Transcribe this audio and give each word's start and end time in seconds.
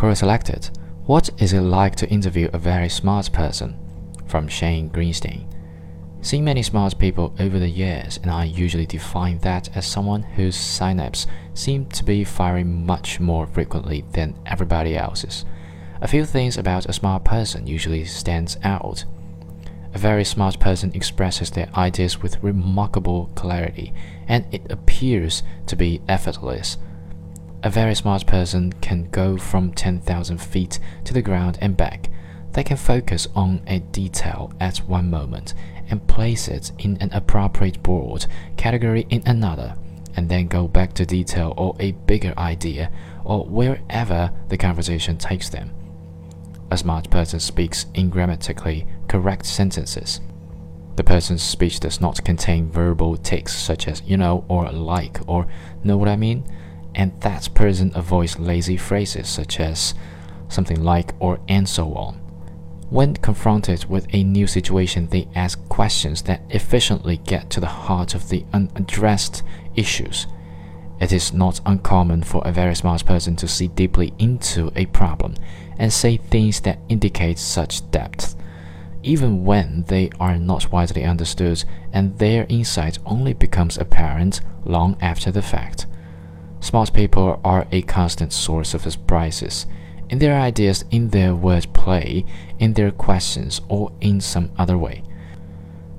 Quote 0.00 0.16
selected 0.16 0.70
What 1.04 1.28
is 1.36 1.52
it 1.52 1.60
like 1.60 1.94
to 1.96 2.08
interview 2.08 2.48
a 2.54 2.58
very 2.58 2.88
smart 2.88 3.30
person? 3.34 3.76
From 4.26 4.48
Shane 4.48 4.88
Greenstein. 4.88 5.44
Seen 6.22 6.42
many 6.42 6.62
smart 6.62 6.98
people 6.98 7.34
over 7.38 7.58
the 7.58 7.68
years, 7.68 8.18
and 8.22 8.30
I 8.30 8.44
usually 8.44 8.86
define 8.86 9.40
that 9.40 9.68
as 9.76 9.84
someone 9.84 10.22
whose 10.22 10.56
synapses 10.56 11.26
seem 11.52 11.84
to 11.90 12.02
be 12.02 12.24
firing 12.24 12.86
much 12.86 13.20
more 13.20 13.46
frequently 13.46 14.06
than 14.12 14.38
everybody 14.46 14.96
else's. 14.96 15.44
A 16.00 16.08
few 16.08 16.24
things 16.24 16.56
about 16.56 16.86
a 16.86 16.94
smart 16.94 17.22
person 17.22 17.66
usually 17.66 18.06
stands 18.06 18.56
out. 18.64 19.04
A 19.92 19.98
very 19.98 20.24
smart 20.24 20.58
person 20.58 20.92
expresses 20.94 21.50
their 21.50 21.68
ideas 21.76 22.22
with 22.22 22.42
remarkable 22.42 23.30
clarity, 23.34 23.92
and 24.26 24.46
it 24.50 24.62
appears 24.72 25.42
to 25.66 25.76
be 25.76 26.00
effortless. 26.08 26.78
A 27.62 27.68
very 27.68 27.94
smart 27.94 28.26
person 28.26 28.72
can 28.80 29.10
go 29.10 29.36
from 29.36 29.72
10,000 29.72 30.38
feet 30.38 30.78
to 31.04 31.12
the 31.12 31.20
ground 31.20 31.58
and 31.60 31.76
back. 31.76 32.08
They 32.52 32.64
can 32.64 32.78
focus 32.78 33.28
on 33.36 33.60
a 33.66 33.80
detail 33.80 34.50
at 34.58 34.78
one 34.78 35.10
moment 35.10 35.52
and 35.90 36.06
place 36.06 36.48
it 36.48 36.72
in 36.78 36.96
an 37.02 37.12
appropriate 37.12 37.82
broad 37.82 38.24
category 38.56 39.06
in 39.10 39.22
another, 39.26 39.76
and 40.16 40.26
then 40.26 40.46
go 40.46 40.68
back 40.68 40.94
to 40.94 41.04
detail 41.04 41.52
or 41.58 41.76
a 41.78 41.92
bigger 41.92 42.32
idea 42.38 42.90
or 43.24 43.44
wherever 43.44 44.32
the 44.48 44.56
conversation 44.56 45.18
takes 45.18 45.50
them. 45.50 45.70
A 46.70 46.78
smart 46.78 47.10
person 47.10 47.40
speaks 47.40 47.84
in 47.92 48.08
grammatically 48.08 48.86
correct 49.06 49.44
sentences. 49.44 50.22
The 50.96 51.04
person's 51.04 51.42
speech 51.42 51.80
does 51.80 52.00
not 52.00 52.24
contain 52.24 52.70
verbal 52.70 53.18
tics 53.18 53.54
such 53.54 53.86
as 53.86 54.02
you 54.06 54.16
know 54.16 54.46
or 54.48 54.70
like 54.72 55.18
or 55.26 55.46
know 55.84 55.98
what 55.98 56.08
I 56.08 56.16
mean 56.16 56.44
and 56.94 57.18
that 57.20 57.48
person 57.54 57.92
avoids 57.94 58.38
lazy 58.38 58.76
phrases 58.76 59.28
such 59.28 59.60
as 59.60 59.94
something 60.48 60.82
like 60.82 61.14
or 61.18 61.40
and 61.48 61.68
so 61.68 61.94
on. 61.94 62.16
When 62.90 63.14
confronted 63.14 63.84
with 63.84 64.08
a 64.12 64.24
new 64.24 64.48
situation, 64.48 65.06
they 65.08 65.28
ask 65.36 65.60
questions 65.68 66.22
that 66.22 66.42
efficiently 66.50 67.18
get 67.18 67.48
to 67.50 67.60
the 67.60 67.66
heart 67.66 68.14
of 68.14 68.28
the 68.28 68.44
unaddressed 68.52 69.44
issues. 69.76 70.26
It 71.00 71.12
is 71.12 71.32
not 71.32 71.60
uncommon 71.64 72.24
for 72.24 72.42
a 72.44 72.52
very 72.52 72.74
smart 72.74 73.06
person 73.06 73.36
to 73.36 73.48
see 73.48 73.68
deeply 73.68 74.12
into 74.18 74.72
a 74.74 74.86
problem 74.86 75.34
and 75.78 75.92
say 75.92 76.16
things 76.16 76.60
that 76.62 76.80
indicate 76.88 77.38
such 77.38 77.88
depth, 77.92 78.34
even 79.02 79.44
when 79.44 79.84
they 79.84 80.10
are 80.18 80.36
not 80.36 80.72
widely 80.72 81.04
understood 81.04 81.64
and 81.92 82.18
their 82.18 82.44
insight 82.48 82.98
only 83.06 83.32
becomes 83.32 83.78
apparent 83.78 84.40
long 84.64 84.96
after 85.00 85.30
the 85.30 85.42
fact. 85.42 85.86
Smart 86.60 86.92
people 86.92 87.40
are 87.42 87.66
a 87.72 87.82
constant 87.82 88.32
source 88.32 88.74
of 88.74 88.82
surprises 88.82 89.66
in 90.10 90.18
their 90.18 90.38
ideas, 90.38 90.84
in 90.90 91.08
their 91.08 91.30
wordplay, 91.30 92.26
in 92.58 92.74
their 92.74 92.90
questions, 92.90 93.60
or 93.68 93.92
in 94.00 94.20
some 94.20 94.50
other 94.58 94.76
way. 94.76 95.02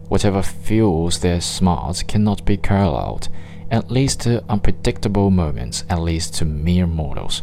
Whatever 0.09 0.41
fuels 0.41 1.19
their 1.19 1.39
smarts 1.39 2.03
cannot 2.03 2.45
be 2.45 2.57
curled, 2.57 3.29
at 3.71 3.89
least 3.89 4.19
to 4.21 4.43
unpredictable 4.49 5.31
moments, 5.31 5.85
at 5.89 6.01
least 6.01 6.35
to 6.35 6.45
mere 6.45 6.85
mortals. 6.85 7.41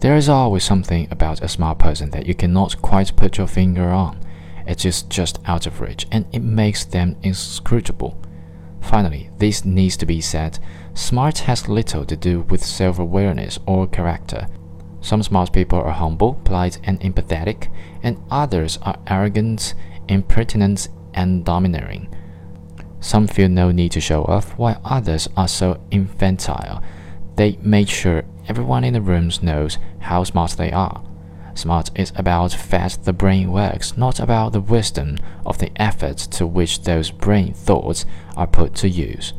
There 0.00 0.16
is 0.16 0.28
always 0.28 0.64
something 0.64 1.06
about 1.12 1.42
a 1.42 1.48
smart 1.48 1.78
person 1.78 2.10
that 2.10 2.26
you 2.26 2.34
cannot 2.34 2.82
quite 2.82 3.14
put 3.14 3.38
your 3.38 3.46
finger 3.46 3.88
on. 3.90 4.18
It 4.66 4.84
is 4.84 5.02
just 5.02 5.38
out 5.46 5.66
of 5.66 5.80
reach, 5.80 6.08
and 6.10 6.26
it 6.32 6.42
makes 6.42 6.84
them 6.84 7.16
inscrutable. 7.22 8.20
Finally, 8.80 9.30
this 9.38 9.64
needs 9.64 9.96
to 9.98 10.06
be 10.06 10.20
said 10.20 10.58
smart 10.94 11.38
has 11.38 11.68
little 11.68 12.04
to 12.04 12.16
do 12.16 12.40
with 12.42 12.64
self 12.64 12.98
awareness 12.98 13.58
or 13.66 13.86
character. 13.86 14.46
Some 15.00 15.22
smart 15.22 15.52
people 15.52 15.80
are 15.80 15.90
humble, 15.90 16.34
polite, 16.44 16.78
and 16.84 17.00
empathetic, 17.00 17.68
and 18.02 18.22
others 18.30 18.78
are 18.82 18.98
arrogant, 19.06 19.74
impertinent, 20.08 20.88
and 21.14 21.44
domineering. 21.44 22.14
Some 23.00 23.26
feel 23.26 23.48
no 23.48 23.72
need 23.72 23.92
to 23.92 24.00
show 24.00 24.24
off, 24.24 24.56
while 24.56 24.80
others 24.84 25.28
are 25.36 25.48
so 25.48 25.80
infantile 25.90 26.82
they 27.36 27.58
make 27.62 27.88
sure 27.88 28.24
everyone 28.48 28.84
in 28.84 28.92
the 28.92 29.00
rooms 29.00 29.42
knows 29.42 29.78
how 30.00 30.24
smart 30.24 30.52
they 30.52 30.70
are. 30.70 31.02
Smart 31.54 31.90
is 31.94 32.12
about 32.16 32.52
fast 32.52 33.04
the 33.04 33.12
brain 33.12 33.52
works, 33.52 33.96
not 33.96 34.20
about 34.20 34.52
the 34.52 34.60
wisdom 34.60 35.18
of 35.44 35.58
the 35.58 35.70
effort 35.76 36.16
to 36.16 36.46
which 36.46 36.82
those 36.82 37.10
brain 37.10 37.52
thoughts 37.52 38.06
are 38.36 38.46
put 38.46 38.74
to 38.76 38.88
use. 38.88 39.32